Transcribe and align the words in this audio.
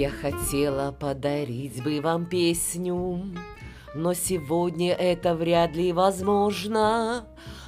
Я 0.00 0.08
хотела 0.08 0.92
подарить 0.92 1.84
бы 1.84 2.00
вам 2.00 2.24
песню, 2.24 3.22
но 3.94 4.14
сегодня 4.14 4.94
это 4.94 5.34
вряд 5.34 5.76
ли 5.76 5.92
возможно. 5.92 7.26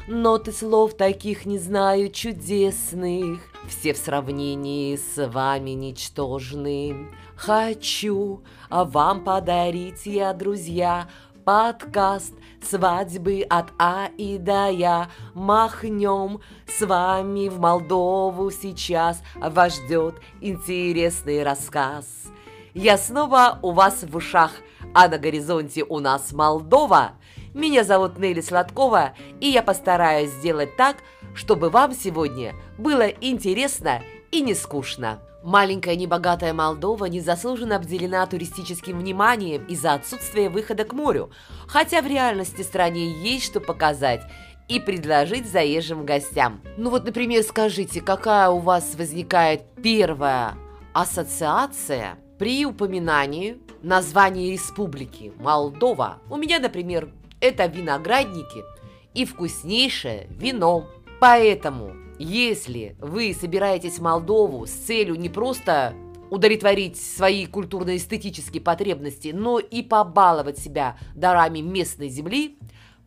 Ноты 0.08 0.50
слов 0.50 0.94
таких 0.94 1.44
не 1.44 1.58
знаю 1.58 2.10
чудесных, 2.10 3.40
Все 3.68 3.92
в 3.92 3.98
сравнении 3.98 4.96
с 4.96 5.28
вами 5.28 5.72
ничтожны. 5.72 7.10
Хочу 7.36 8.42
а 8.70 8.86
вам 8.86 9.24
подарить 9.24 10.06
я, 10.06 10.32
друзья, 10.32 11.10
Подкаст 11.44 12.32
свадьбы 12.64 13.44
от 13.48 13.72
А 13.78 14.08
и 14.16 14.38
до 14.38 14.68
Я. 14.68 15.08
Махнем 15.34 16.40
с 16.66 16.84
вами 16.84 17.48
в 17.48 17.58
Молдову 17.58 18.50
сейчас, 18.50 19.22
Вас 19.36 19.76
ждет 19.76 20.16
интересный 20.40 21.42
рассказ. 21.42 22.06
Я 22.74 22.96
снова 22.96 23.58
у 23.62 23.72
вас 23.72 24.02
в 24.02 24.16
ушах, 24.16 24.52
а 24.94 25.08
на 25.08 25.18
горизонте 25.18 25.84
у 25.84 25.98
нас 25.98 26.32
Молдова– 26.32 27.12
меня 27.54 27.84
зовут 27.84 28.18
Нелли 28.18 28.40
Сладкова, 28.40 29.12
и 29.40 29.48
я 29.48 29.62
постараюсь 29.62 30.30
сделать 30.30 30.74
так, 30.76 30.96
чтобы 31.34 31.68
вам 31.68 31.94
сегодня 31.94 32.54
было 32.78 33.06
интересно 33.08 34.02
и 34.32 34.40
не 34.40 34.54
скучно. 34.54 35.20
Маленькая 35.44 35.94
небогатая 35.94 36.52
Молдова 36.52 37.04
незаслуженно 37.04 37.76
обделена 37.76 38.26
туристическим 38.26 38.98
вниманием 38.98 39.64
из-за 39.66 39.94
отсутствия 39.94 40.48
выхода 40.48 40.84
к 40.84 40.92
морю, 40.92 41.30
хотя 41.66 42.00
в 42.00 42.06
реальности 42.06 42.62
стране 42.62 43.10
есть 43.22 43.44
что 43.44 43.60
показать 43.60 44.22
и 44.68 44.80
предложить 44.80 45.50
заезжим 45.50 46.06
гостям. 46.06 46.62
Ну 46.76 46.90
вот, 46.90 47.04
например, 47.04 47.42
скажите, 47.42 48.00
какая 48.00 48.48
у 48.48 48.58
вас 48.58 48.94
возникает 48.94 49.64
первая 49.82 50.54
ассоциация 50.94 52.18
при 52.38 52.64
упоминании 52.64 53.58
названия 53.82 54.52
республики 54.52 55.32
Молдова? 55.38 56.20
У 56.30 56.36
меня, 56.36 56.58
например, 56.58 57.10
это 57.40 57.66
виноградники 57.66 58.62
и 59.12 59.26
вкуснейшее 59.26 60.28
вино. 60.30 60.86
Поэтому, 61.22 61.92
если 62.18 62.96
вы 62.98 63.32
собираетесь 63.32 64.00
в 64.00 64.02
Молдову 64.02 64.66
с 64.66 64.72
целью 64.72 65.14
не 65.14 65.28
просто 65.28 65.94
удовлетворить 66.30 67.00
свои 67.00 67.46
культурно-эстетические 67.46 68.60
потребности, 68.60 69.28
но 69.32 69.60
и 69.60 69.82
побаловать 69.82 70.58
себя 70.58 70.98
дарами 71.14 71.60
местной 71.60 72.08
земли, 72.08 72.58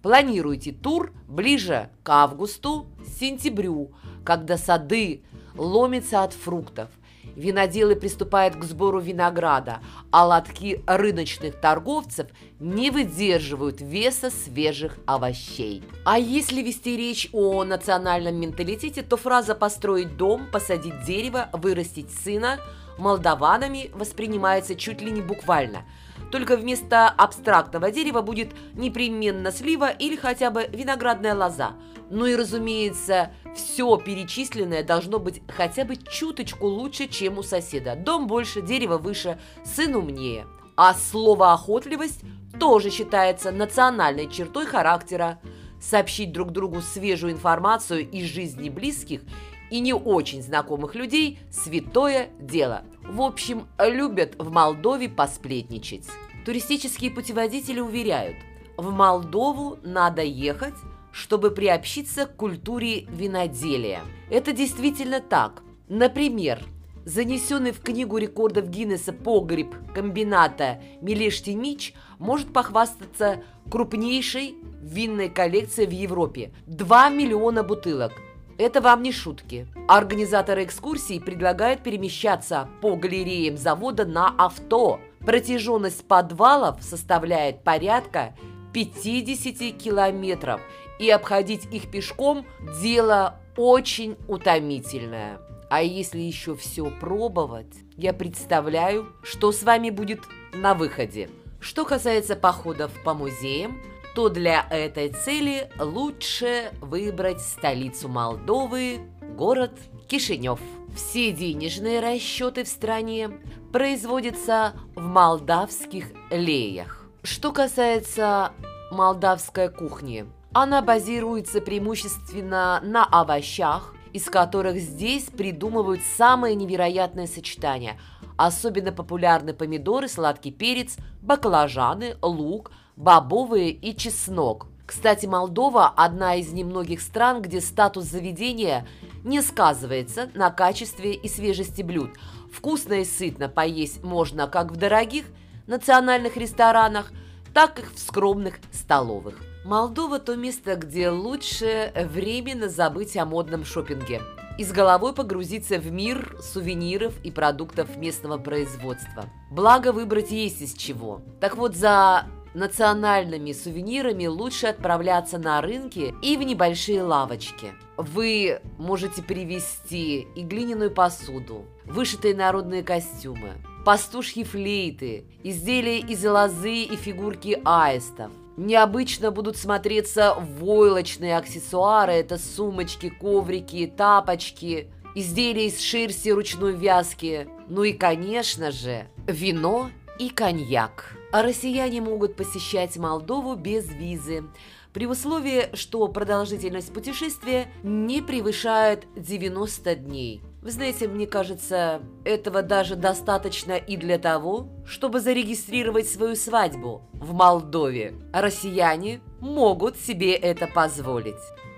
планируйте 0.02 0.72
тур 0.72 1.12
ближе 1.28 1.90
к 2.04 2.10
августу, 2.10 2.88
сентябрю, 3.20 3.92
когда 4.24 4.58
сады 4.58 5.24
ломятся 5.58 6.24
от 6.24 6.32
фруктов– 6.32 6.88
Виноделы 7.36 7.96
приступают 7.96 8.56
к 8.56 8.64
сбору 8.64 9.00
винограда, 9.00 9.80
а 10.12 10.26
лотки 10.26 10.84
рыночных 10.88 11.60
торговцев 11.60 12.28
не 12.60 12.92
выдерживают 12.92 13.82
веса 13.82 14.30
свежих 14.30 14.98
овощей. 15.06 15.84
А 16.06 16.18
если 16.18 16.62
вести 16.62 16.96
речь 16.96 17.30
о 17.34 17.64
национальном 17.64 18.36
менталитете, 18.36 19.02
то 19.02 19.18
фраза 19.18 19.56
«построить 19.56 20.18
дом», 20.18 20.48
«посадить 20.52 21.04
дерево», 21.06 21.50
«вырастить 21.54 22.12
сына» 22.12 22.60
молдаванами 22.98 23.92
воспринимается 23.94 24.76
чуть 24.76 25.02
ли 25.02 25.12
не 25.12 25.22
буквально– 25.22 25.84
только 26.32 26.58
вместо 26.58 27.08
абстрактного 27.08 27.92
дерева 27.92 28.22
будет 28.22 28.50
непременно 28.74 29.52
слива 29.52 29.90
или 29.90 30.16
хотя 30.16 30.50
бы 30.52 30.68
виноградная 30.72 31.36
лоза. 31.36 31.74
Ну 32.10 32.26
и, 32.26 32.36
разумеется, 32.36 33.32
все 33.56 33.98
перечисленное 33.98 34.84
должно 34.84 35.20
быть 35.20 35.42
хотя 35.48 35.86
бы 35.86 35.96
чуточку 35.96 36.68
лучше, 36.68 37.08
чем 37.08 37.38
у 37.38 37.44
соседа. 37.44 37.96
Дом 37.96 38.28
больше, 38.28 38.62
дерево 38.62 38.98
выше, 38.98 39.40
сын 39.64 39.96
умнее. 39.96 40.46
А 40.76 40.94
слово 40.94 41.54
«охотливость» 41.54 42.22
тоже 42.60 42.90
считается 42.90 43.52
национальной 43.52 44.30
чертой 44.30 44.66
характера. 44.66 45.40
Сообщить 45.82 46.32
друг 46.32 46.52
другу 46.52 46.82
свежую 46.82 47.34
информацию 47.34 48.10
из 48.10 48.26
жизни 48.26 48.70
близких 48.70 49.22
и 49.70 49.80
не 49.80 49.94
очень 49.94 50.42
знакомых 50.44 50.96
людей– 50.96 51.40
святое 51.52 52.30
дело. 52.40 52.84
В 53.02 53.22
общем, 53.22 53.68
любят 53.80 54.36
в 54.38 54.52
Молдове 54.52 55.10
посплетничать. 55.10 56.06
Туристические 56.46 57.12
путеводители 57.12 57.80
уверяют, 57.80 58.38
в 58.78 58.92
Молдову 58.92 59.80
надо 59.84 60.22
ехать, 60.22 60.76
чтобы 61.16 61.52
приобщиться 61.52 62.26
к 62.26 62.36
культуре 62.36 63.06
виноделия. 63.06 64.02
Это 64.30 64.52
действительно 64.52 65.22
так. 65.22 65.64
Например, 65.88 66.62
занесенный 67.06 67.72
в 67.72 67.80
книгу 67.80 68.18
рекордов 68.18 68.68
Гиннесса 68.68 69.14
погреб 69.14 69.74
комбината 69.94 70.82
Милештимич 71.00 71.94
может 72.20 72.52
похвастаться 72.52 73.42
крупнейшей 73.72 74.56
винной 74.82 75.30
коллекцией 75.30 75.88
в 75.88 75.94
Европе– 75.94 76.52
2 76.68 77.10
миллиона 77.10 77.64
бутылок. 77.64 78.12
Это 78.58 78.82
вам 78.82 79.02
не 79.02 79.14
шутки. 79.14 79.68
Организаторы 79.88 80.66
экскурсий 80.66 81.22
предлагают 81.22 81.82
перемещаться 81.82 82.68
по 82.82 82.98
галереям 82.98 83.56
завода 83.56 84.06
на 84.06 84.36
авто. 84.38 85.00
Протяженность 85.26 86.06
подвалов 86.06 86.84
составляет 86.84 87.64
порядка 87.64 88.36
50 88.76 89.78
километров, 89.78 90.60
и 91.00 91.10
обходить 91.10 91.66
их 91.72 91.90
пешком– 91.90 92.46
дело 92.82 93.40
очень 93.58 94.18
утомительное. 94.28 95.40
А 95.70 95.82
если 95.82 96.20
еще 96.20 96.56
все 96.56 96.92
пробовать, 96.92 97.74
я 97.98 98.14
представляю, 98.14 99.08
что 99.24 99.52
с 99.52 99.64
вами 99.64 99.90
будет 99.90 100.22
на 100.54 100.74
выходе. 100.74 101.30
Что 101.60 101.86
касается 101.86 102.36
походов 102.36 102.92
по 103.04 103.14
музеям– 103.14 103.82
то 104.16 104.30
для 104.30 104.66
этой 104.70 105.10
цели 105.10 105.70
лучше 105.78 106.72
выбрать 106.80 107.42
столицу 107.42 108.08
Молдовы, 108.08 109.02
город 109.36 109.74
Кишинев. 110.08 110.60
Все 110.96 111.32
денежные 111.32 112.00
расчеты 112.00 112.64
в 112.64 112.70
стране 112.70 113.30
производятся 113.74 114.74
в 114.96 115.06
молдавских 115.06 116.06
леях. 116.32 117.06
Что 117.24 117.52
касается 117.52 118.54
молдавской 118.90 119.68
кухни, 119.68 120.26
она 120.56 120.82
базируется 120.82 121.60
преимущественно 121.60 122.80
на 122.82 123.04
овощах, 123.04 123.94
из 124.14 124.30
которых 124.30 124.78
здесь 124.78 125.26
придумывают 125.26 126.02
самые 126.16 126.56
невероятные 126.56 127.28
сочетания. 127.28 128.00
Особенно 128.38 128.94
популярны 128.94 129.54
помидоры, 129.54 130.08
сладкий 130.08 130.52
перец, 130.52 130.96
баклажаны, 131.22 132.16
лук– 132.22 132.72
бобовые 132.96 133.72
и 133.72 133.94
чеснок. 133.98 134.68
Кстати, 134.86 135.26
Молдова– 135.26 135.90
одна 135.98 136.36
из 136.36 136.54
немногих 136.54 137.02
стран, 137.02 137.42
где 137.42 137.60
статус 137.60 138.06
заведения 138.06 138.88
не 139.26 139.42
сказывается 139.42 140.30
на 140.36 140.52
качестве 140.52 141.16
и 141.16 141.28
свежести 141.28 141.82
блюд. 141.82 142.12
Вкусно 142.54 142.94
и 142.94 143.04
сытно 143.04 143.50
поесть 143.50 144.02
можно 144.06 144.48
как 144.48 144.72
в 144.72 144.78
дорогих 144.78 145.26
национальных 145.68 146.38
ресторанах, 146.38 147.12
так 147.54 147.80
и 147.80 147.84
в 147.94 148.00
скромных 148.00 148.60
столовых. 148.72 149.38
Молдова– 149.66 150.20
то 150.20 150.36
место, 150.36 150.76
где 150.76 151.10
лучше 151.10 151.92
временно 151.96 152.70
забыть 152.70 153.18
о 153.18 153.26
модном 153.26 153.66
шопинге 153.66 154.22
и 154.60 154.64
с 154.64 154.72
головой 154.72 155.12
погрузиться 155.12 155.80
в 155.80 155.92
мир 155.92 156.38
сувениров 156.40 157.16
и 157.24 157.32
продуктов 157.32 157.98
местного 157.98 158.38
производства. 158.38 159.26
Благо 159.50 159.92
выбрать 159.92 160.30
есть 160.30 160.62
из 160.62 160.76
чего. 160.76 161.22
Так 161.42 161.58
вот, 161.58 161.76
за 161.76 162.26
национальными 162.54 163.54
сувенирами 163.54 164.28
лучше 164.28 164.68
отправляться 164.68 165.40
на 165.40 165.60
рынки 165.62 166.14
и 166.22 166.38
в 166.38 166.44
небольшие 166.44 167.02
лавочки. 167.02 167.74
Вы 167.98 168.62
можете 168.78 169.24
привезти 169.24 170.28
и 170.36 170.44
глиняную 170.44 170.92
посуду, 170.92 171.66
вышитые 171.86 172.36
народные 172.36 172.84
костюмы, 172.84 173.54
пастушьи 173.84 174.44
флейты, 174.44 175.26
изделия 175.44 175.98
из 175.98 176.24
лозы 176.24 176.84
и 176.84 176.96
фигурки 176.96 177.60
аистов. 177.66 178.32
Необычно 178.58 179.32
будут 179.32 179.58
смотреться 179.58 180.34
войлочные 180.36 181.38
аксессуары, 181.38 182.14
это 182.14 182.38
сумочки, 182.38 183.10
коврики, 183.10 183.92
тапочки, 183.96 184.90
изделия 185.14 185.68
из 185.68 185.82
шерсти 185.82 186.30
ручной 186.30 186.74
вязки, 186.74 187.50
ну 187.68 187.84
и, 187.84 187.92
конечно 187.92 188.72
же, 188.72 189.08
вино 189.28 189.90
и 190.20 190.30
коньяк. 190.30 191.18
А 191.34 191.42
россияне 191.42 192.00
могут 192.00 192.38
посещать 192.38 192.96
Молдову 192.96 193.56
без 193.56 193.90
визы, 193.90 194.46
при 194.94 195.06
условии, 195.08 195.76
что 195.76 196.08
продолжительность 196.08 196.94
путешествия 196.94 197.68
не 197.84 198.22
превышает 198.22 199.06
90 199.18 199.96
дней. 199.96 200.42
Вы 200.66 200.72
знаете, 200.72 201.08
мне 201.08 201.28
кажется, 201.28 202.02
этого 202.24 202.64
даже 202.64 202.96
достаточно 202.96 203.74
и 203.74 203.98
для 203.98 204.18
того, 204.18 204.68
чтобы 204.84 205.20
зарегистрировать 205.20 206.10
свою 206.10 206.36
свадьбу 206.36 207.04
в 207.14 207.36
Молдове. 207.36 208.16
Россияне 208.34 209.22
могут 209.40 209.96
себе 209.96 210.34
это 210.34 210.66
позволить. 210.66 211.36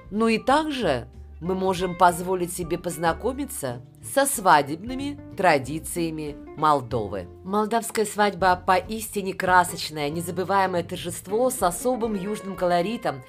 Ну 0.09 0.29
и 0.29 0.37
также 0.37 1.09
мы 1.41 1.53
можем 1.53 1.97
позволить 1.97 2.53
себе 2.53 2.77
познакомиться 2.77 3.81
со 4.01 4.25
свадебными 4.25 5.19
традициями 5.35 6.37
Молдовы. 6.55 7.27
Молдавская 7.43 8.05
свадьба 8.05 8.55
поистине 8.65 9.33
красочное, 9.33 10.09
незабываемое 10.09 10.83
торжество 10.83 11.49
с 11.49 11.61
особым 11.61 12.13
южным 12.13 12.55
колоритом, 12.55 13.21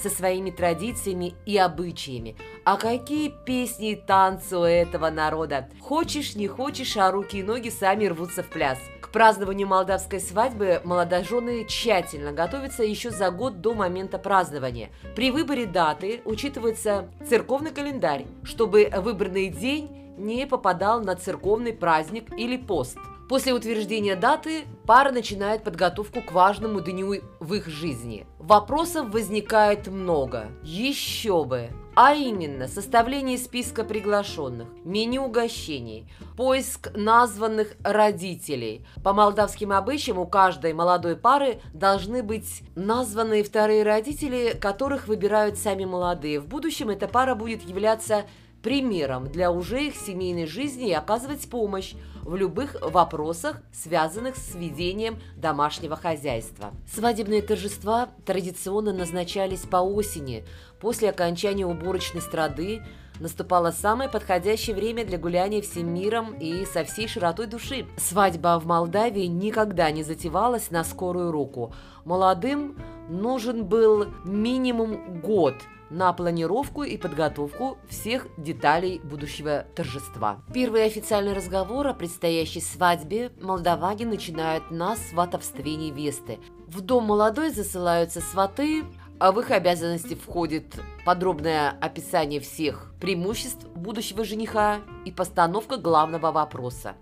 со 0.00 0.10
своими 0.10 0.50
традициями 0.50 1.34
и 1.44 1.56
обычаями. 1.56 2.36
А 2.64 2.76
какие 2.76 3.32
песни 3.44 3.92
и 3.92 3.96
танцы 3.96 4.56
у 4.56 4.62
этого 4.62 5.10
народа! 5.10 5.68
Хочешь, 5.80 6.34
не 6.34 6.48
хочешь, 6.48 6.96
а 6.96 7.10
руки 7.10 7.38
и 7.38 7.42
ноги 7.42 7.68
сами 7.68 8.06
рвутся 8.06 8.42
в 8.42 8.48
пляс. 8.48 8.78
К 9.00 9.10
празднованию 9.10 9.68
молдавской 9.68 10.20
свадьбы 10.20 10.80
молодожены 10.84 11.64
тщательно 11.66 12.32
готовятся 12.32 12.82
еще 12.82 13.10
за 13.10 13.30
год 13.30 13.60
до 13.60 13.72
момента 13.72 14.18
празднования. 14.18 14.90
При 15.14 15.30
выборе 15.30 15.66
даты 15.66 16.20
учитывается 16.24 17.08
церковный 17.28 17.70
календарь, 17.70 18.26
чтобы 18.42 18.90
выбранный 18.96 19.48
день 19.48 19.88
не 20.18 20.46
попадал 20.46 21.00
на 21.00 21.14
церковный 21.14 21.72
праздник 21.72 22.32
или 22.36 22.56
пост. 22.56 22.98
После 23.28 23.52
утверждения 23.52 24.14
даты 24.14 24.66
пара 24.86 25.10
начинает 25.10 25.64
подготовку 25.64 26.22
к 26.22 26.30
важному 26.30 26.80
дню 26.80 27.22
в 27.40 27.54
их 27.54 27.66
жизни. 27.66 28.24
Вопросов 28.38 29.10
возникает 29.10 29.88
много. 29.88 30.48
Еще 30.62 31.44
бы! 31.44 31.70
А 31.96 32.14
именно, 32.14 32.68
составление 32.68 33.38
списка 33.38 33.82
приглашенных, 33.82 34.68
меню 34.84 35.24
угощений, 35.24 36.06
поиск 36.36 36.94
названных 36.94 37.74
родителей. 37.82 38.86
По 39.02 39.14
молдавским 39.14 39.72
обычаям 39.72 40.18
у 40.18 40.26
каждой 40.26 40.74
молодой 40.74 41.16
пары 41.16 41.60
должны 41.72 42.22
быть 42.22 42.62
названные 42.74 43.42
вторые 43.42 43.82
родители, 43.82 44.54
которых 44.60 45.08
выбирают 45.08 45.56
сами 45.58 45.86
молодые. 45.86 46.38
В 46.38 46.46
будущем 46.46 46.90
эта 46.90 47.08
пара 47.08 47.34
будет 47.34 47.62
являться 47.62 48.26
примером 48.66 49.28
для 49.28 49.52
уже 49.52 49.86
их 49.86 49.94
семейной 49.94 50.46
жизни 50.46 50.88
и 50.88 50.92
оказывать 50.92 51.48
помощь 51.48 51.94
в 52.22 52.34
любых 52.34 52.74
вопросах, 52.82 53.62
связанных 53.72 54.34
с 54.34 54.56
ведением 54.56 55.20
домашнего 55.36 55.94
хозяйства. 55.94 56.72
Свадебные 56.92 57.42
торжества 57.42 58.08
традиционно 58.24 58.92
назначались 58.92 59.60
по 59.60 59.76
осени. 59.76 60.44
После 60.80 61.10
окончания 61.10 61.64
уборочной 61.64 62.20
страды 62.20 62.82
наступало 63.20 63.70
самое 63.70 64.10
подходящее 64.10 64.74
время 64.74 65.04
для 65.04 65.18
гуляния 65.18 65.62
всем 65.62 65.94
миром 65.94 66.36
и 66.36 66.64
со 66.64 66.82
всей 66.82 67.06
широтой 67.06 67.46
души. 67.46 67.86
Свадьба 67.96 68.58
в 68.58 68.66
Молдавии 68.66 69.26
никогда 69.26 69.92
не 69.92 70.02
затевалась 70.02 70.72
на 70.72 70.82
скорую 70.82 71.30
руку. 71.30 71.72
Молодым 72.04 72.76
нужен 73.08 73.64
был 73.64 74.06
минимум 74.24 75.20
год– 75.20 75.54
на 75.90 76.12
планировку 76.12 76.82
и 76.82 76.96
подготовку 76.96 77.78
всех 77.88 78.26
деталей 78.36 79.00
будущего 79.00 79.66
торжества. 79.74 80.40
Первый 80.52 80.84
официальный 80.84 81.32
разговор 81.32 81.86
о 81.86 81.94
предстоящей 81.94 82.60
свадьбе 82.60 83.32
молдаване 83.40 84.06
начинают 84.06 84.70
на 84.70 84.96
сватовстве 84.96 85.76
невесты. 85.76 86.38
В 86.66 86.80
дом 86.80 87.04
молодой 87.04 87.50
засылаются 87.50 88.20
сваты, 88.20 88.84
а 89.18 89.32
в 89.32 89.40
их 89.40 89.50
обязанности 89.50 90.14
входит 90.14 90.74
подробное 91.04 91.70
описание 91.80 92.40
всех 92.40 92.92
преимуществ 93.00 93.66
будущего 93.74 94.24
жениха 94.24 94.80
и 95.04 95.12
постановка 95.12 95.76
главного 95.76 96.32
вопроса. 96.32 96.96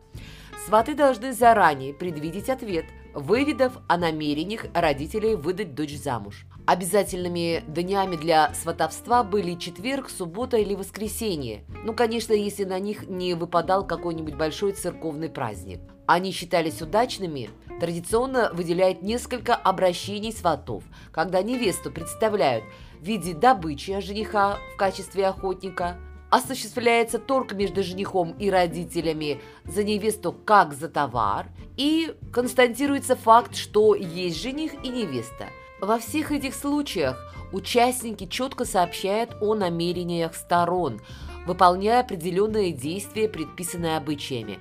Сваты 0.67 0.95
должны 0.95 1.33
заранее 1.33 1.93
предвидеть 1.93 2.49
ответ, 2.49 2.87
выведав 3.15 3.73
о 3.89 3.97
намерениях 3.97 4.67
родителей 4.73 5.35
выдать 5.35 5.75
дочь 5.75 5.97
замуж. 5.97 6.47
Обязательными 6.67 7.63
днями 7.69 8.17
для 8.17 8.55
сватовства 8.55 9.23
были 9.23 9.55
четверг, 9.55 10.09
суббота 10.09 10.57
или 10.57 10.75
воскресенье. 10.75 11.63
Ну, 11.85 11.93
конечно, 11.93 12.33
если 12.33 12.65
на 12.65 12.79
них 12.79 13.07
не 13.07 13.35
выпадал 13.35 13.87
какой-нибудь 13.87 14.35
большой 14.35 14.73
церковный 14.73 15.29
праздник. 15.29 15.81
Они 16.07 16.33
считались 16.33 16.81
удачными, 16.81 17.51
традиционно 17.81 18.51
выделяют 18.55 19.03
несколько 19.03 19.55
обращений 19.55 20.33
сватов, 20.33 20.85
когда 21.13 21.43
невесту 21.43 21.91
представляют 21.91 22.65
в 22.99 23.05
виде 23.05 23.35
добычи 23.35 24.01
жениха 24.01 24.59
в 24.75 24.79
качестве 24.79 25.27
охотника, 25.27 25.99
осуществляется 26.31 27.19
торг 27.19 27.53
между 27.53 27.83
женихом 27.83 28.33
и 28.39 28.49
родителями 28.49 29.43
за 29.65 29.85
невесту 29.85 30.33
как 30.33 30.73
за 30.73 30.89
товар, 30.89 31.49
и 31.77 32.15
констатируется 32.33 33.17
факт, 33.17 33.55
что 33.55 33.95
есть 33.95 34.41
жених 34.41 34.73
и 34.83 34.89
невеста– 34.89 35.49
во 35.85 35.99
всех 35.99 36.33
этих 36.33 36.55
случаях 36.55 37.19
участники 37.53 38.27
четко 38.27 38.65
сообщают 38.65 39.37
о 39.41 39.55
намерениях 39.55 40.35
сторон, 40.35 41.01
выполняя 41.47 42.01
определенные 42.01 42.73
действия, 42.73 43.29
предписанные 43.29 43.97
обычаями. 43.97 44.59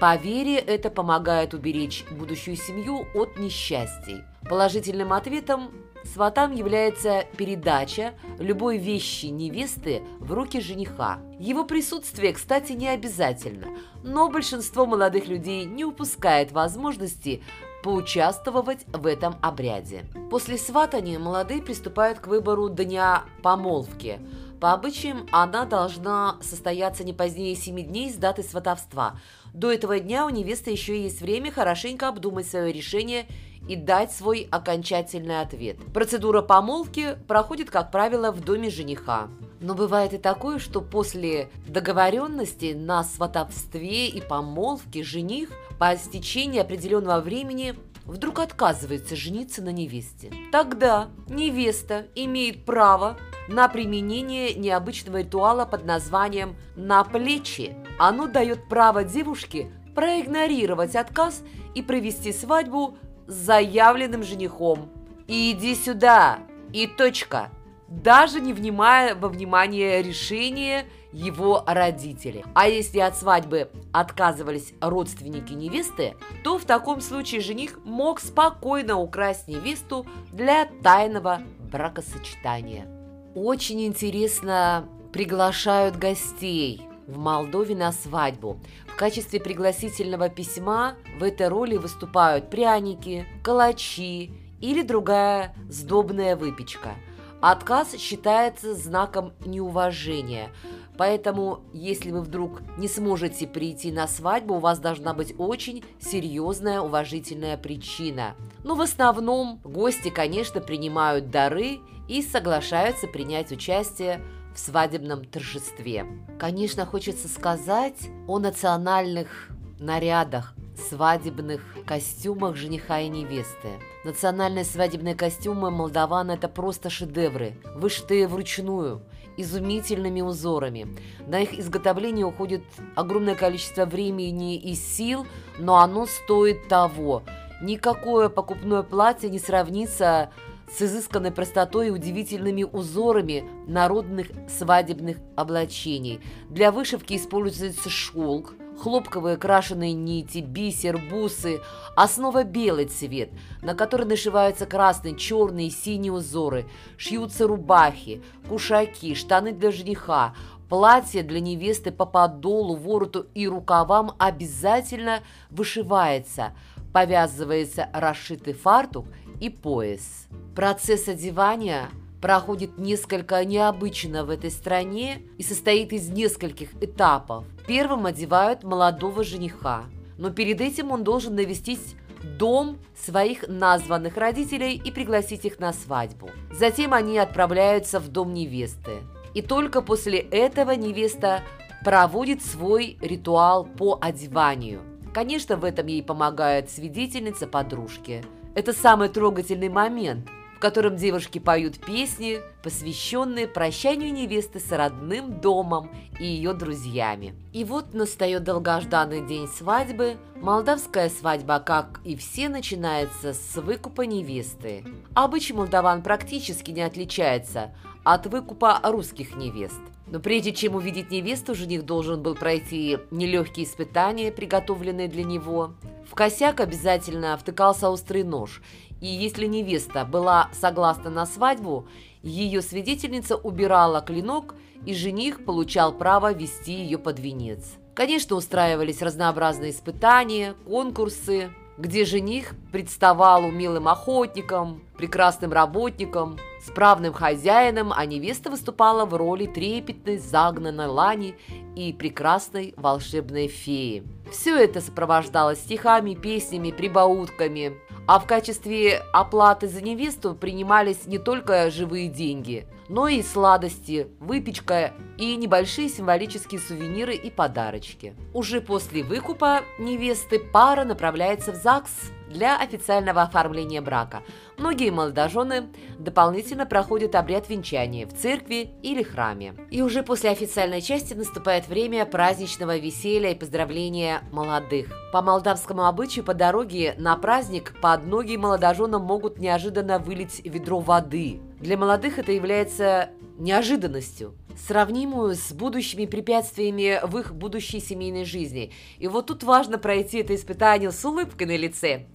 По 0.00 0.16
вере 0.16 0.56
это 0.56 0.90
помогает 0.90 1.54
уберечь 1.54 2.04
будущую 2.10 2.56
семью 2.56 3.06
от 3.14 3.38
несчастий. 3.38 4.24
Положительным 4.48 5.12
ответом 5.12 5.70
сватам 6.04 6.52
является 6.52 7.24
передача 7.36 8.14
любой 8.38 8.78
вещи 8.78 9.26
невесты 9.26 10.02
в 10.18 10.32
руки 10.32 10.60
жениха. 10.60 11.20
Его 11.38 11.64
присутствие, 11.64 12.32
кстати, 12.32 12.72
не 12.72 12.88
обязательно, 12.88 13.68
но 14.02 14.28
большинство 14.28 14.86
молодых 14.86 15.28
людей 15.28 15.64
не 15.64 15.84
упускает 15.84 16.50
возможности 16.50 17.42
поучаствовать 17.82 18.86
в 18.88 19.06
этом 19.06 19.36
обряде. 19.42 20.04
После 20.30 20.56
сватания 20.56 21.18
молодые 21.18 21.62
приступают 21.62 22.20
к 22.20 22.26
выбору 22.26 22.68
дня 22.68 23.24
помолвки. 23.42 24.20
По 24.60 24.72
обычаям 24.72 25.26
она 25.32 25.64
должна 25.64 26.36
состояться 26.40 27.02
не 27.02 27.12
позднее 27.12 27.56
7 27.56 27.82
дней 27.82 28.10
с 28.10 28.14
даты 28.14 28.44
сватовства. 28.44 29.18
До 29.52 29.72
этого 29.72 29.98
дня 29.98 30.24
у 30.24 30.30
невесты 30.30 30.70
еще 30.70 31.02
есть 31.02 31.20
время 31.20 31.50
хорошенько 31.50 32.08
обдумать 32.08 32.46
свое 32.46 32.72
решение 32.72 33.26
и 33.68 33.76
дать 33.76 34.12
свой 34.12 34.46
окончательный 34.50 35.40
ответ. 35.40 35.78
Процедура 35.92 36.42
помолвки 36.42 37.18
проходит, 37.26 37.70
как 37.70 37.90
правило, 37.90 38.30
в 38.30 38.40
доме 38.40 38.70
жениха. 38.70 39.28
Но 39.62 39.74
бывает 39.74 40.12
и 40.12 40.18
такое, 40.18 40.58
что 40.58 40.80
после 40.80 41.48
договоренности 41.68 42.74
на 42.74 43.04
сватовстве 43.04 44.08
и 44.08 44.20
помолвке 44.20 45.04
жених 45.04 45.50
по 45.78 45.96
стечении 45.96 46.60
определенного 46.60 47.20
времени 47.20 47.76
вдруг 48.04 48.40
отказывается 48.40 49.14
жениться 49.14 49.62
на 49.62 49.70
невесте. 49.70 50.32
Тогда 50.50 51.08
невеста 51.28 52.06
имеет 52.16 52.64
право 52.64 53.16
на 53.48 53.68
применение 53.68 54.54
необычного 54.54 55.18
ритуала 55.18 55.64
под 55.64 55.84
названием 55.84 56.56
«на 56.74 57.04
плечи». 57.04 57.76
Оно 58.00 58.26
дает 58.26 58.68
право 58.68 59.04
девушке 59.04 59.70
проигнорировать 59.94 60.96
отказ 60.96 61.42
и 61.76 61.82
провести 61.82 62.32
свадьбу 62.32 62.96
с 63.28 63.34
заявленным 63.34 64.24
женихом. 64.24 64.90
«Иди 65.28 65.76
сюда!» 65.76 66.40
и 66.72 66.86
точка– 66.88 67.50
даже 68.00 68.40
не 68.40 68.52
внимая 68.52 69.14
во 69.14 69.28
внимание 69.28 70.02
решения 70.02 70.86
его 71.12 71.62
родителей. 71.66 72.44
А 72.54 72.66
если 72.66 73.00
от 73.00 73.16
свадьбы 73.16 73.68
отказывались 73.92 74.72
родственники 74.80 75.52
невесты, 75.52 76.14
то 76.42 76.58
в 76.58 76.64
таком 76.64 77.00
случае 77.00 77.42
жених 77.42 77.78
мог 77.84 78.20
спокойно 78.20 78.98
украсть 78.98 79.46
невесту 79.46 80.06
для 80.32 80.66
тайного 80.82 81.42
бракосочетания. 81.70 82.86
Очень 83.34 83.86
интересно 83.86 84.88
приглашают 85.12 85.96
гостей 85.96 86.82
в 87.06 87.18
Молдове 87.18 87.76
на 87.76 87.92
свадьбу. 87.92 88.58
В 88.86 88.96
качестве 88.96 89.38
пригласительного 89.38 90.30
письма 90.30 90.94
в 91.18 91.22
этой 91.22 91.48
роли 91.48 91.76
выступают 91.76 92.48
пряники, 92.48 93.26
калачи 93.42 94.32
или 94.60 94.82
другая 94.82 95.54
сдобная 95.68 96.36
выпечка– 96.36 96.94
Отказ 97.42 97.96
считается 97.96 98.72
знаком 98.72 99.32
неуважения. 99.44 100.50
Поэтому, 100.96 101.58
если 101.72 102.12
вы 102.12 102.20
вдруг 102.20 102.62
не 102.78 102.86
сможете 102.86 103.48
прийти 103.48 103.90
на 103.90 104.06
свадьбу, 104.06 104.54
у 104.54 104.58
вас 104.60 104.78
должна 104.78 105.12
быть 105.12 105.34
очень 105.38 105.84
серьезная 106.00 106.80
уважительная 106.80 107.56
причина. 107.56 108.36
Но 108.62 108.76
в 108.76 108.80
основном 108.80 109.60
гости, 109.64 110.08
конечно, 110.08 110.60
принимают 110.60 111.30
дары 111.30 111.80
и 112.08 112.22
соглашаются 112.22 113.08
принять 113.08 113.50
участие 113.50 114.22
в 114.54 114.60
свадебном 114.60 115.24
торжестве. 115.24 116.06
Конечно, 116.38 116.86
хочется 116.86 117.26
сказать 117.26 118.08
о 118.28 118.38
национальных 118.38 119.50
нарядах, 119.80 120.54
свадебных 120.76 121.60
костюмах 121.86 122.56
жениха 122.56 123.00
и 123.00 123.08
невесты. 123.08 123.68
Национальные 124.04 124.64
свадебные 124.64 125.14
костюмы 125.14 125.70
молдаван– 125.70 126.30
это 126.32 126.48
просто 126.48 126.90
шедевры, 126.90 127.54
вышитые 127.74 128.26
вручную, 128.26 129.02
изумительными 129.36 130.20
узорами. 130.20 130.96
На 131.26 131.40
их 131.40 131.58
изготовление 131.58 132.26
уходит 132.26 132.62
огромное 132.94 133.34
количество 133.34 133.84
времени 133.84 134.56
и 134.56 134.74
сил, 134.74 135.26
но 135.58 135.78
оно 135.78 136.06
стоит 136.06 136.68
того. 136.68 137.22
Никакое 137.62 138.28
покупное 138.28 138.82
платье 138.82 139.30
не 139.30 139.38
сравнится 139.38 140.32
с 140.76 140.82
изысканной 140.82 141.30
простотой 141.30 141.88
и 141.88 141.90
удивительными 141.90 142.64
узорами 142.64 143.44
народных 143.66 144.28
свадебных 144.48 145.18
облачений. 145.36 146.20
Для 146.48 146.72
вышивки 146.72 147.14
используется 147.14 147.90
шелк, 147.90 148.54
хлопковые 148.82 149.36
крашеные 149.36 149.92
нити, 149.92 150.38
бисер, 150.38 150.98
бусы, 150.98 151.60
основа 151.94 152.42
белый 152.42 152.86
цвет, 152.86 153.30
на 153.62 153.76
который 153.76 154.06
нашиваются 154.06 154.66
красные, 154.66 155.16
черные 155.16 155.68
и 155.68 155.70
синие 155.70 156.12
узоры, 156.12 156.66
шьются 156.96 157.46
рубахи, 157.46 158.22
кушаки, 158.48 159.14
штаны 159.14 159.52
для 159.52 159.70
жениха, 159.70 160.34
платье 160.68 161.22
для 161.22 161.38
невесты 161.38 161.92
по 161.92 162.06
подолу, 162.06 162.74
вороту 162.74 163.26
и 163.34 163.46
рукавам 163.46 164.16
обязательно 164.18 165.20
вышивается, 165.48 166.52
повязывается 166.92 167.88
расшитый 167.92 168.54
фартук 168.54 169.06
и 169.40 169.48
пояс. 169.48 170.26
Процесс 170.56 171.06
одевания 171.06 171.88
проходит 172.22 172.78
несколько 172.78 173.44
необычно 173.44 174.24
в 174.24 174.30
этой 174.30 174.50
стране 174.50 175.22
и 175.38 175.42
состоит 175.42 175.92
из 175.92 176.08
нескольких 176.08 176.70
этапов. 176.80 177.44
Первым 177.66 178.06
одевают 178.06 178.62
молодого 178.62 179.24
жениха, 179.24 179.84
но 180.16 180.30
перед 180.30 180.60
этим 180.60 180.92
он 180.92 181.02
должен 181.02 181.34
навестить 181.34 181.96
дом 182.38 182.78
своих 182.96 183.48
названных 183.48 184.16
родителей 184.16 184.80
и 184.82 184.92
пригласить 184.92 185.44
их 185.44 185.58
на 185.58 185.72
свадьбу. 185.72 186.30
Затем 186.52 186.94
они 186.94 187.18
отправляются 187.18 187.98
в 187.98 188.06
дом 188.08 188.32
невесты. 188.32 189.00
И 189.34 189.42
только 189.42 189.82
после 189.82 190.20
этого 190.20 190.70
невеста 190.70 191.42
проводит 191.84 192.44
свой 192.44 192.96
ритуал 193.00 193.64
по 193.64 193.98
одеванию. 194.00 194.80
Конечно, 195.12 195.56
в 195.56 195.64
этом 195.64 195.88
ей 195.88 196.04
помогает 196.04 196.70
свидетельница 196.70 197.48
подружки. 197.48 198.22
Это 198.54 198.72
самый 198.72 199.08
трогательный 199.08 199.68
момент– 199.68 200.28
котором 200.62 200.94
девушки 200.94 201.40
поют 201.40 201.84
песни, 201.84 202.40
посвященные 202.62 203.48
прощанию 203.48 204.12
невесты 204.12 204.60
с 204.60 204.70
родным 204.70 205.40
домом 205.40 205.90
и 206.20 206.24
ее 206.24 206.52
друзьями. 206.54 207.34
И 207.52 207.64
вот 207.64 207.94
настает 207.94 208.44
долгожданный 208.44 209.26
день 209.26 209.48
свадьбы. 209.48 210.18
Молдавская 210.36 211.10
свадьба, 211.10 211.58
как 211.58 212.00
и 212.04 212.14
все, 212.14 212.48
начинается 212.48 213.34
с 213.34 213.56
выкупа 213.56 214.02
невесты. 214.02 214.84
Обычай 215.14 215.52
молдаван 215.52 216.00
практически 216.00 216.70
не 216.70 216.82
отличается 216.82 217.74
от 218.04 218.28
выкупа 218.28 218.78
русских 218.84 219.34
невест. 219.34 219.80
Но 220.12 220.20
прежде 220.20 220.52
чем 220.52 220.74
увидеть 220.74 221.10
невесту, 221.10 221.54
жених 221.54 221.86
должен 221.86 222.22
был 222.22 222.34
пройти 222.34 222.98
нелегкие 223.10 223.64
испытания, 223.64 224.30
приготовленные 224.30 225.08
для 225.08 225.24
него. 225.24 225.72
В 226.06 226.14
косяк 226.14 226.60
обязательно 226.60 227.34
втыкался 227.38 227.88
острый 227.88 228.22
нож, 228.22 228.60
и 229.00 229.06
если 229.06 229.46
невеста 229.46 230.04
была 230.04 230.50
согласна 230.52 231.08
на 231.08 231.24
свадьбу, 231.24 231.88
ее 232.22 232.60
свидетельница 232.60 233.36
убирала 233.36 234.02
клинок, 234.02 234.54
и 234.84 234.92
жених 234.92 235.46
получал 235.46 235.96
право 235.96 236.34
вести 236.34 236.74
ее 236.74 236.98
под 236.98 237.18
венец. 237.18 237.76
Конечно, 237.94 238.36
устраивались 238.36 239.00
разнообразные 239.00 239.70
испытания, 239.70 240.54
конкурсы, 240.66 241.52
где 241.78 242.04
жених 242.04 242.54
представал 242.70 243.44
умелым 243.44 243.88
охотником, 243.88 244.82
прекрасным 244.96 245.52
работником, 245.52 246.38
справным 246.64 247.12
хозяином, 247.12 247.92
а 247.94 248.04
невеста 248.06 248.50
выступала 248.50 249.04
в 249.04 249.14
роли 249.14 249.46
трепетной, 249.46 250.18
загнанной 250.18 250.86
лани 250.86 251.34
и 251.74 251.92
прекрасной 251.92 252.74
волшебной 252.76 253.48
феи. 253.48 254.04
Все 254.30 254.56
это 254.56 254.80
сопровождалось 254.80 255.60
стихами, 255.60 256.14
песнями, 256.14 256.70
прибаутками, 256.70 257.78
а 258.06 258.18
в 258.18 258.26
качестве 258.26 259.02
оплаты 259.12 259.68
за 259.68 259.80
невесту 259.80 260.34
принимались 260.34 261.06
не 261.06 261.18
только 261.18 261.70
живые 261.70 262.08
деньги, 262.08 262.66
но 262.88 263.08
и 263.08 263.22
сладости, 263.22 264.08
выпечка 264.20 264.92
и 265.18 265.36
небольшие 265.36 265.88
символические 265.88 266.60
сувениры 266.60 267.14
и 267.14 267.30
подарочки. 267.30 268.14
Уже 268.34 268.60
после 268.60 269.02
выкупа 269.02 269.60
невесты 269.78 270.38
пара 270.38 270.84
направляется 270.84 271.52
в 271.52 271.56
ЗАГС 271.56 272.12
для 272.32 272.58
официального 272.58 273.22
оформления 273.22 273.80
брака. 273.80 274.22
Многие 274.56 274.90
молодожены 274.90 275.68
дополнительно 275.98 276.66
проходят 276.66 277.14
обряд 277.14 277.48
венчания 277.48 278.06
в 278.06 278.14
церкви 278.14 278.70
или 278.82 279.02
храме. 279.02 279.54
И 279.70 279.82
уже 279.82 280.02
после 280.02 280.30
официальной 280.30 280.80
части 280.80 281.14
наступает 281.14 281.68
время 281.68 282.06
праздничного 282.06 282.78
веселья 282.78 283.30
и 283.30 283.38
поздравления 283.38 284.22
молодых. 284.32 284.88
По 285.12 285.22
молдавскому 285.22 285.84
обычаю 285.84 286.24
по 286.24 286.34
дороге 286.34 286.94
на 286.98 287.16
праздник 287.16 287.74
под 287.80 288.06
ноги 288.06 288.36
молодоженам 288.36 289.02
могут 289.02 289.38
неожиданно 289.38 289.98
вылить 289.98 290.40
ведро 290.44 290.80
воды. 290.80 291.40
Для 291.62 291.76
молодых 291.76 292.18
это 292.18 292.32
является 292.32 293.10
неожиданностью, 293.38 294.34
сравнимую 294.66 295.36
с 295.36 295.52
будущими 295.52 296.06
препятствиями 296.06 296.98
в 297.04 297.16
их 297.18 297.36
будущей 297.36 297.78
семейной 297.78 298.24
жизни. 298.24 298.72
И 298.98 299.06
вот 299.06 299.26
тут 299.26 299.44
важно 299.44 299.78
пройти 299.78 300.18
это 300.18 300.34
испытание 300.34 300.90
с 300.90 301.04
улыбкой 301.04 301.46
на 301.46 301.56
лице. 301.56 302.06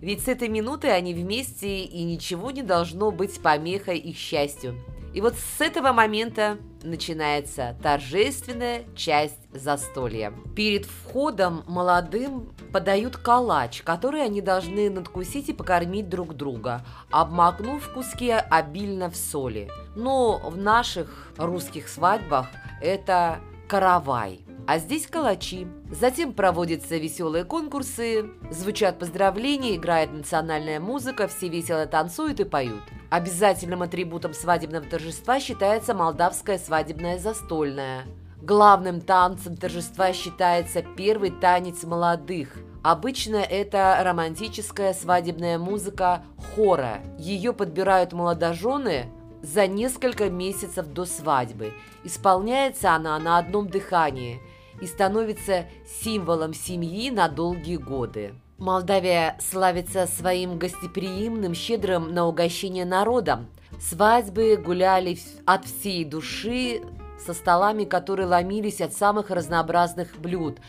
Ведь 0.00 0.24
с 0.24 0.28
этой 0.28 0.48
минуты 0.48 0.88
они 0.88 1.14
вместе, 1.14 1.84
и 1.84 2.02
ничего 2.02 2.50
не 2.50 2.62
должно 2.62 3.12
быть 3.12 3.40
помехой 3.40 3.98
их 3.98 4.16
счастью. 4.16 4.74
И 5.14 5.20
вот 5.20 5.36
с 5.36 5.60
этого 5.60 5.92
момента 5.92 6.58
начинается 6.82 7.76
торжественная 7.80 8.82
часть 8.96 9.38
застолья. 9.52 10.34
Перед 10.56 10.86
входом 10.86 11.62
молодым 11.68 12.52
подают 12.72 13.16
калач, 13.16 13.82
который 13.82 14.24
они 14.24 14.40
должны 14.40 14.90
надкусить 14.90 15.48
и 15.48 15.52
покормить 15.52 16.08
друг 16.08 16.34
друга, 16.34 16.84
обмакнув 17.10 17.92
куски 17.92 18.30
обильно 18.30 19.10
в 19.10 19.16
соли. 19.16 19.70
Но 19.96 20.38
в 20.38 20.56
наших 20.56 21.32
русских 21.36 21.88
свадьбах 21.88 22.46
это 22.80 23.40
каравай– 23.68 24.40
а 24.68 24.78
здесь 24.78 25.06
калачи. 25.06 25.66
Затем 25.90 26.34
проводятся 26.34 26.98
веселые 26.98 27.44
конкурсы, 27.44 28.28
звучат 28.50 28.98
поздравления, 28.98 29.76
играет 29.76 30.12
национальная 30.12 30.78
музыка, 30.78 31.26
все 31.26 31.48
весело 31.48 31.86
танцуют 31.86 32.38
и 32.40 32.44
поют. 32.44 32.82
Обязательным 33.08 33.80
атрибутом 33.80 34.34
свадебного 34.34 34.84
торжества 34.84 35.40
считается 35.40 35.94
молдавская 35.94 36.58
свадебная 36.58 37.18
застольная. 37.18 38.04
Главным 38.40 39.00
танцем 39.00 39.56
торжества 39.56 40.12
считается 40.12 40.82
первый 40.82 41.30
танец 41.30 41.84
молодых. 41.84 42.56
Обычно 42.82 43.36
это 43.36 43.98
романтическая 44.02 44.94
свадебная 44.94 45.58
музыка 45.58 46.22
хора. 46.54 47.00
Ее 47.18 47.52
подбирают 47.52 48.12
молодожены 48.12 49.10
за 49.42 49.66
несколько 49.66 50.30
месяцев 50.30 50.86
до 50.86 51.04
свадьбы. 51.04 51.72
Исполняется 52.04 52.92
она 52.92 53.18
на 53.18 53.38
одном 53.38 53.68
дыхании– 53.68 54.40
и 54.80 54.86
становится 54.86 55.66
символом 56.02 56.54
семьи 56.54 57.10
на 57.10 57.28
долгие 57.28 57.76
годы. 57.76 58.34
Молдавия 58.58 59.38
славится 59.40 60.06
своим 60.06 60.58
гостеприимным, 60.58 61.54
щедрым 61.54 62.12
на 62.12 62.26
угощение 62.26 62.84
народом. 62.84 63.46
Свадьбы 63.80 64.56
гуляли 64.56 65.16
от 65.46 65.64
всей 65.64 66.04
души 66.04 66.82
со 67.28 67.34
столами, 67.34 67.84
которые 67.84 68.26
ломились 68.26 68.80
от 68.80 68.94
самых 68.94 69.28
разнообразных 69.28 70.18
блюд. 70.18 70.60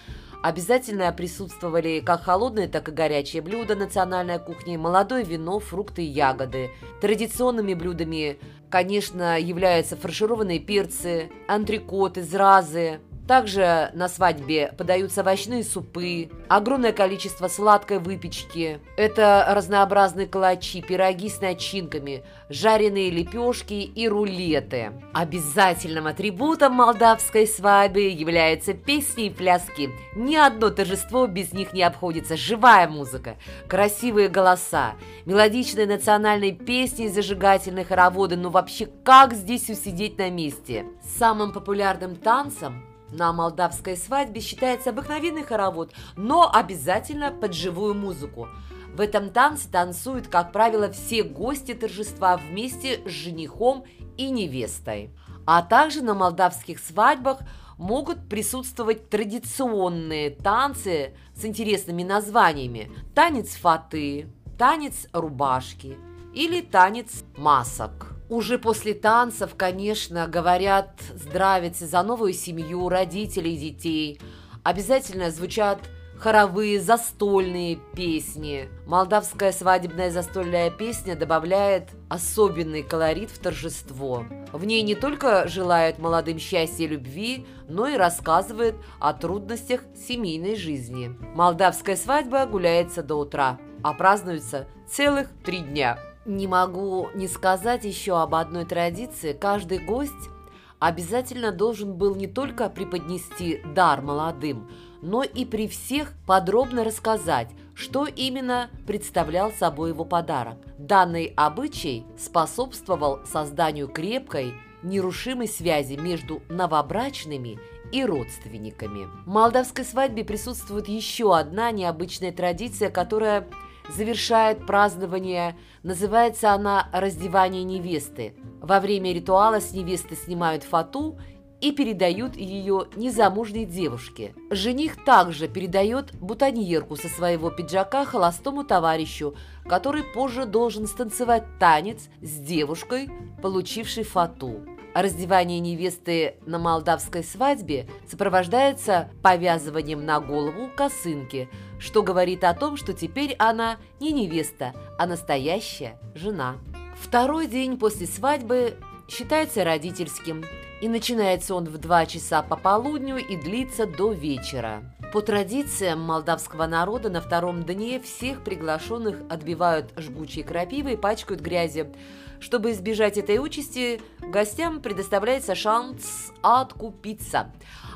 Обязательно 0.43 1.09
присутствовали 1.13 2.01
как 2.01 2.23
холодные, 2.23 2.67
так 2.67 2.89
и 2.89 2.91
горячие 2.91 3.41
блюда 3.41 3.77
национальной 3.77 4.39
кухни, 4.39 4.75
молодое 4.75 5.23
вино, 5.23 5.59
фрукты 5.59 6.03
и 6.03 6.09
ягоды. 6.09 6.71
Традиционными 6.99 7.73
блюдами, 7.75 8.39
конечно, 8.69 9.39
являются 9.39 9.95
фаршированные 9.95 10.59
перцы, 10.59 11.29
антрикоты, 11.47 12.23
зразы, 12.23 12.99
также 13.29 13.91
на 13.93 14.09
свадьбе 14.09 14.74
подаются 14.75 15.21
овощные 15.21 15.63
супы, 15.63 16.31
огромное 16.48 16.91
количество 16.91 17.48
сладкой 17.48 18.00
выпечки. 18.00 18.79
Это 18.98 19.45
разнообразные 19.50 20.25
калачи, 20.25 20.81
пироги 20.81 21.29
с 21.29 21.39
начинками, 21.39 22.24
жареные 22.50 23.12
лепешки 23.12 23.75
и 23.75 24.09
рулеты. 24.09 24.93
Обязательным 25.13 26.07
атрибутом 26.07 26.74
молдавской 26.74 27.45
свадьбы 27.45 28.01
являются 28.01 28.74
песни 28.74 29.27
и 29.27 29.29
пляски. 29.29 29.91
Ни 30.15 30.36
одно 30.36 30.71
торжество 30.71 31.27
без 31.27 31.53
них 31.53 31.71
не 31.71 31.83
обходится. 31.83 32.36
Живая 32.36 32.88
музыка, 32.88 33.36
красивые 33.67 34.29
голоса, 34.29 34.95
мелодичные 35.25 35.86
национальные 35.86 36.53
песни 36.53 37.05
и 37.05 37.09
зажигательные 37.09 37.86
хороводы. 37.86 38.38
Ну 38.38 38.50
вообще, 38.50 38.88
как 39.03 39.36
здесь 39.36 39.69
усидеть 39.69 40.17
на 40.17 40.31
месте? 40.31 40.88
Самым 41.19 41.53
популярным 41.53 42.15
танцем 42.15 42.88
на 43.11 43.33
молдавской 43.33 43.97
свадьбе 43.97 44.41
считается 44.41 44.91
обыкновенный 44.91 45.43
хоровод, 45.43 45.93
но 46.15 46.49
обязательно 46.51 47.31
под 47.31 47.53
живую 47.53 47.95
музыку. 47.95 48.47
В 48.93 49.01
этом 49.01 49.29
танце 49.29 49.69
танцуют, 49.69 50.27
как 50.27 50.51
правило, 50.51 50.91
все 50.91 51.23
гости 51.23 51.73
торжества 51.73 52.37
вместе 52.37 53.01
с 53.07 53.11
женихом 53.11 53.85
и 54.17 54.29
невестой. 54.29 55.11
А 55.45 55.61
также 55.61 56.01
на 56.01 56.13
молдавских 56.13 56.79
свадьбах 56.79 57.39
могут 57.77 58.27
присутствовать 58.27 59.09
традиционные 59.09 60.31
танцы 60.31 61.15
с 61.33 61.45
интересными 61.45 62.03
названиями. 62.03 62.91
Танец 63.15 63.55
фаты, 63.55 64.27
танец 64.57 65.07
рубашки, 65.13 65.97
или 66.33 66.61
танец 66.61 67.23
масок. 67.37 68.18
Уже 68.29 68.59
после 68.59 68.93
танцев, 68.93 69.55
конечно, 69.57 70.27
говорят 70.27 71.01
здравицы 71.15 71.88
за 71.88 72.03
новую 72.03 72.33
семью, 72.33 72.88
родителей, 72.88 73.57
детей. 73.57 74.21
Обязательно 74.63 75.31
звучат 75.31 75.79
хоровые 76.19 76.79
застольные 76.79 77.79
песни. 77.95 78.69
Молдавская 78.86 79.51
свадебная 79.51 80.12
застольная 80.12 80.69
песня 80.69 81.15
добавляет 81.15 81.89
особенный 82.07 82.83
колорит 82.83 83.31
в 83.31 83.39
торжество. 83.39 84.25
В 84.51 84.63
ней 84.63 84.83
не 84.83 84.93
только 84.93 85.48
желает 85.48 85.98
молодым 85.98 86.38
счастья 86.38 86.83
и 86.83 86.88
любви, 86.88 87.48
но 87.67 87.88
и 87.88 87.98
рассказывает 87.98 88.75
о 89.00 89.13
трудностях 89.13 89.81
семейной 89.95 90.55
жизни. 90.55 91.15
Молдавская 91.33 91.95
свадьба 91.95 92.45
гуляется 92.45 93.01
до 93.01 93.15
утра, 93.15 93.57
а 93.81 93.93
празднуется 93.93 94.67
целых 94.88 95.29
три 95.43 95.59
дня. 95.59 95.98
Не 96.29 96.45
могу 96.45 97.09
не 97.15 97.27
сказать 97.27 97.86
еще 97.86 98.21
об 98.21 98.36
одной 98.36 98.63
традиции. 98.63 99.33
Каждый 99.33 99.79
гость 99.79 100.29
обязательно 100.77 101.51
должен 101.51 101.95
был 101.95 102.13
не 102.13 102.27
только 102.27 102.69
преподнести 102.69 103.63
дар 103.74 104.03
молодым, 104.03 104.69
но 105.01 105.24
и 105.24 105.43
при 105.43 105.67
всех 105.67 106.13
подробно 106.27 106.83
рассказать, 106.83 107.48
что 107.74 108.05
именно 108.05 108.69
представлял 108.86 109.51
собой 109.51 109.89
его 109.89 110.05
подарок. 110.05 110.59
Данный 110.77 111.33
обычай 111.36 112.05
способствовал 112.15 113.21
созданию 113.25 113.88
крепкой, 113.88 114.53
нерушимой 114.83 115.48
связи 115.48 115.95
между 115.95 116.43
новобрачными 116.48 117.57
и 117.91 118.05
родственниками. 118.05 119.07
В 119.25 119.29
молдавской 119.29 119.83
свадьбе 119.83 120.24
присутствует 120.24 120.89
еще 120.89 121.36
одна 121.36 121.71
необычная 121.71 122.31
традиция, 122.31 122.91
которая 122.91 123.48
завершает 123.96 124.65
празднование. 124.65 125.58
Называется 125.84 126.51
она 126.51 126.89
«Раздевание 126.93 127.63
невесты». 127.63 128.36
Во 128.62 128.79
время 128.79 129.13
ритуала 129.13 129.60
с 129.60 129.72
невесты 129.74 130.15
снимают 130.15 130.63
фату 130.63 131.17
и 131.62 131.72
передают 131.72 132.36
ее 132.36 132.88
незамужней 132.96 133.65
девушке. 133.65 134.34
Жених 134.50 135.03
также 135.03 135.48
передает 135.48 136.13
бутоньерку 136.15 136.96
со 136.96 137.10
своего 137.10 137.50
пиджака 137.50 138.05
холостому 138.05 138.63
товарищу, 138.63 139.36
который 139.65 140.03
позже 140.03 140.46
должен 140.46 140.88
станцевать 140.88 141.43
танец 141.60 142.10
с 142.22 142.31
девушкой, 142.39 143.10
получившей 143.41 144.03
фату. 144.03 144.62
Раздевание 144.93 145.60
невесты 145.60 146.36
на 146.46 146.58
молдавской 146.58 147.24
свадьбе 147.24 147.88
сопровождается 148.10 149.10
повязыванием 149.22 150.03
на 150.03 150.19
голову 150.19 150.69
косынки, 150.75 151.48
что 151.79 152.01
говорит 152.01 152.43
о 152.43 152.55
том, 152.55 152.75
что 152.75 152.93
теперь 152.93 153.36
она 153.38 153.77
не 154.00 154.12
невеста, 154.12 154.74
а 154.98 155.05
настоящая 155.05 156.00
жена. 156.15 156.58
Второй 157.00 157.48
день 157.48 157.77
после 157.77 158.08
свадьбы 158.08 158.77
считается 159.08 159.63
родительским, 159.63 160.43
и 160.81 160.88
начинается 160.88 161.55
он 161.55 161.65
в 161.65 161.77
2 161.77 162.05
часа 162.08 162.41
по 162.41 162.55
полудню 162.55 163.17
и 163.17 163.36
длится 163.36 163.86
до 163.86 164.12
вечера. 164.12 164.81
По 165.11 165.21
традициям 165.21 166.01
молдавского 166.01 166.67
народа 166.67 167.09
на 167.09 167.19
втором 167.19 167.63
дне 167.63 167.99
всех 167.99 168.43
приглашенных 168.43 169.17
отбивают 169.27 169.91
жгучей 169.97 170.43
крапивой 170.43 170.93
и 170.93 170.97
пачкают 170.97 171.41
грязью. 171.41 171.91
Чтобы 172.39 172.71
избежать 172.71 173.17
этой 173.17 173.39
участи, 173.39 174.01
гостям 174.19 174.83
предоставляется 174.83 175.55
шанс 175.55 176.31
откупиться, 176.43 177.51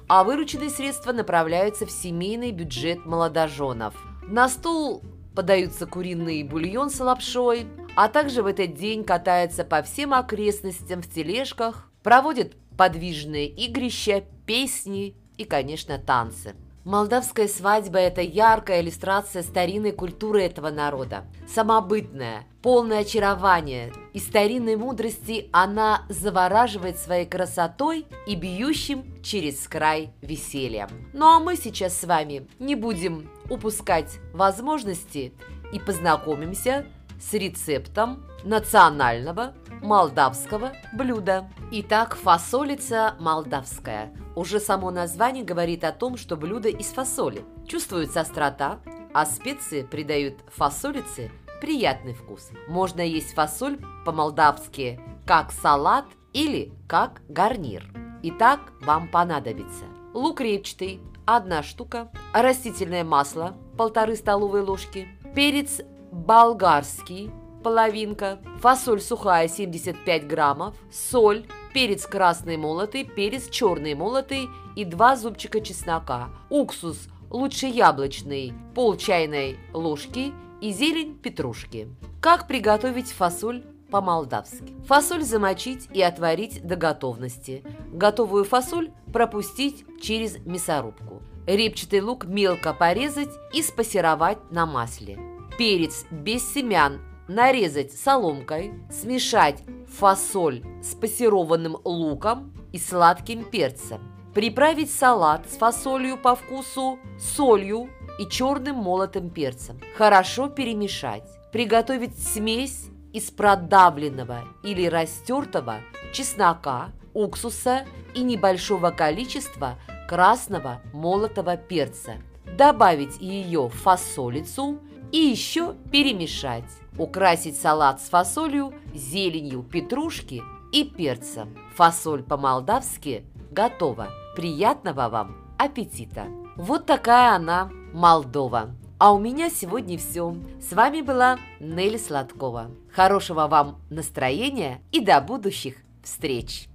а 0.08 0.24
вырученные 0.24 0.72
средства 0.72 1.12
направляются 1.12 1.86
в 1.86 1.91
семейный 1.91 2.51
бюджет 2.51 3.05
молодоженов. 3.05 3.93
На 4.27 4.50
стол 4.50 5.03
подаются 5.36 5.86
куриный 5.86 6.41
бульон 6.41 6.89
с 6.89 7.00
лапшой, 7.00 7.67
а 7.96 8.10
также 8.10 8.41
в 8.41 8.48
этот 8.48 8.74
день 8.74 9.03
катаются 9.03 9.63
по 9.63 9.84
всем 9.84 10.15
окрестностям 10.15 11.03
в 11.03 11.13
тележках, 11.13 11.91
проводят 12.01 12.53
подвижные 12.75 13.50
игрища, 13.50 14.24
песни 14.48 15.15
и, 15.38 15.46
конечно, 15.46 16.00
танцы. 16.00 16.55
Молдавская 16.86 17.48
свадьба– 17.48 17.98
это 18.00 18.22
яркая 18.22 18.82
иллюстрация 18.82 19.41
старинной 19.41 19.93
культуры 19.93 20.43
этого 20.43 20.69
народа. 20.69 21.24
Самобытная, 21.48 22.46
полное 22.62 23.00
очарование 23.00 23.93
и 24.12 24.19
старинной 24.19 24.76
мудрости 24.76 25.48
она 25.54 26.04
завораживает 26.10 26.98
своей 27.00 27.26
красотой 27.26 28.06
и 28.28 28.36
бьющим 28.36 29.24
через 29.24 29.65
край 29.65 30.12
весельем. 30.22 30.89
Ну 31.13 31.26
а 31.26 31.39
мы 31.39 31.56
сейчас 31.56 31.98
с 31.98 32.04
вами 32.04 32.48
не 32.60 32.76
будем 32.76 33.30
упускать 33.50 34.19
возможности 34.34 35.34
и 35.72 35.80
познакомимся 35.80 36.86
с 37.19 37.34
рецептом 37.34 38.23
национального 38.43 39.54
молдавского 39.82 40.73
блюда. 40.93 41.49
Итак, 41.71 42.15
фасолица 42.15 43.15
молдавская. 43.19 44.13
Уже 44.36 44.60
само 44.60 44.91
название 44.91 45.43
говорит 45.43 45.84
о 45.84 45.91
том, 45.91 46.17
что 46.17 46.36
блюдо 46.36 46.69
из 46.69 46.88
фасоли. 46.88 47.43
Чувствуется 47.67 48.21
острота, 48.21 48.80
а 49.13 49.26
специи 49.26 49.84
придают 49.84 50.36
фасолице 50.47 51.32
приятный 51.62 52.13
вкус. 52.13 52.49
Можно 52.67 53.02
есть 53.02 53.34
фасоль 53.34 53.80
по-молдавски 54.06 54.99
как 55.26 55.52
салат 55.52 56.06
или 56.34 56.73
как 56.88 57.21
гарнир. 57.30 57.89
Итак, 58.23 58.60
вам 58.82 59.08
понадобится 59.08 59.86
лук 60.13 60.41
репчатый– 60.41 61.02
одна 61.26 61.63
штука, 61.63 62.10
растительное 62.34 63.04
масло– 63.04 63.56
полторы 63.78 64.15
столовые 64.15 64.63
ложки, 64.63 65.08
перец 65.36 65.82
болгарский– 66.13 67.32
половинка, 67.63 68.39
фасоль 68.60 69.02
сухая 69.02 69.47
75 69.47 70.28
граммов, 70.28 70.76
соль, 70.91 71.45
перец 71.73 72.06
красный 72.06 72.58
молотый, 72.58 73.06
перец 73.06 73.49
черный 73.49 73.95
молотый 73.95 74.49
и 74.76 74.86
два 74.86 75.15
зубчика 75.15 75.62
чеснока, 75.62 76.30
уксус 76.49 77.08
лучше 77.30 77.65
яблочный, 77.65 78.54
пол 78.76 78.95
чайной 78.95 79.58
ложки 79.73 80.34
и 80.62 80.71
зелень 80.71 81.17
петрушки. 81.17 81.88
Как 82.21 82.47
приготовить 82.47 83.12
фасоль 83.12 83.63
по-молдавски. 83.89 84.73
Фасоль 84.88 85.23
замочить 85.23 85.88
и 85.93 86.02
отварить 86.02 86.65
до 86.65 86.76
готовности. 86.76 87.63
Готовую 87.91 88.43
фасоль 88.43 88.91
пропустить 89.12 89.86
через 90.02 90.38
мясорубку. 90.45 91.21
Репчатый 91.45 92.02
лук 92.02 92.26
мелко 92.26 92.73
порезать 92.73 93.30
и 93.54 93.62
спассеровать 93.62 94.39
на 94.52 94.65
масле. 94.65 95.33
Перец 95.58 96.06
без 96.10 96.52
семян 96.52 97.00
нарезать 97.28 97.94
соломкой, 97.94 98.74
смешать 98.89 99.63
фасоль 99.88 100.63
с 100.82 100.96
пассерованным 100.96 101.78
луком 101.84 102.54
и 102.72 102.80
сладким 102.80 103.44
перцем. 103.44 104.02
Приправить 104.34 104.92
салат 104.92 105.48
с 105.48 105.58
фасолью 105.58 106.18
по 106.18 106.36
вкусу, 106.36 106.98
солью 107.20 107.88
и 108.20 108.28
черным 108.28 108.78
молотым 108.78 109.30
перцем. 109.30 109.80
Хорошо 109.96 110.50
перемешать. 110.50 111.30
Приготовить 111.52 112.18
смесь 112.18 112.88
из 113.13 113.30
продавленного 113.30 114.46
или 114.63 114.88
растертого 114.88 115.82
чеснока, 116.13 116.89
уксуса 117.13 117.86
и 118.16 118.24
небольшого 118.24 118.89
количества 118.89 119.78
красного 120.10 120.82
молотого 120.94 121.58
перца. 121.58 122.13
Добавить 122.58 123.22
ее 123.22 123.68
в 123.68 123.74
фасолицу 123.74 124.80
и 125.13 125.17
еще 125.17 125.76
перемешать. 125.91 126.69
Украсить 126.97 127.56
салат 127.56 128.02
с 128.02 128.10
фасолью, 128.10 128.73
зеленью 128.93 129.63
петрушки 129.63 130.41
и 130.73 130.84
перцем. 130.84 131.56
Фасоль 131.76 132.23
по-молдавски 132.23 133.23
готова. 133.52 134.10
Приятного 134.36 135.10
вам 135.10 135.38
аппетита! 135.58 136.26
Вот 136.58 136.86
такая 136.86 137.36
она, 137.36 137.71
Молдова. 137.93 138.76
А 138.97 139.13
у 139.13 139.19
меня 139.19 139.49
сегодня 139.49 139.97
все. 139.97 140.36
С 140.60 140.73
вами 140.73 141.02
была 141.02 141.38
Нелли 141.60 141.97
Сладкова. 141.97 142.71
Хорошего 142.91 143.47
вам 143.47 143.80
настроения 143.89 144.82
и 144.91 144.99
до 144.99 145.21
будущих 145.21 145.76
встреч! 146.04 146.67